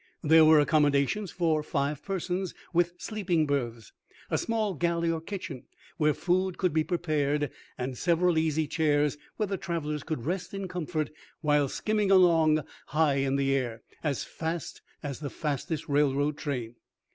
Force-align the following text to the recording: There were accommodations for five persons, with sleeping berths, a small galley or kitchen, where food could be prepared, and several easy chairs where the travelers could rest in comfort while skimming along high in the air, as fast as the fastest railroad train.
There 0.23 0.45
were 0.45 0.59
accommodations 0.59 1.29
for 1.29 1.61
five 1.61 2.03
persons, 2.03 2.55
with 2.73 2.93
sleeping 2.97 3.45
berths, 3.45 3.91
a 4.31 4.37
small 4.39 4.73
galley 4.73 5.11
or 5.11 5.21
kitchen, 5.21 5.65
where 5.97 6.15
food 6.15 6.57
could 6.57 6.73
be 6.73 6.83
prepared, 6.83 7.51
and 7.77 7.95
several 7.95 8.39
easy 8.39 8.65
chairs 8.65 9.19
where 9.37 9.45
the 9.45 9.57
travelers 9.57 10.01
could 10.01 10.25
rest 10.25 10.55
in 10.55 10.67
comfort 10.67 11.11
while 11.41 11.67
skimming 11.67 12.09
along 12.09 12.63
high 12.87 13.17
in 13.17 13.35
the 13.35 13.53
air, 13.53 13.83
as 14.03 14.23
fast 14.23 14.81
as 15.03 15.19
the 15.19 15.29
fastest 15.29 15.87
railroad 15.87 16.35
train. 16.35 16.77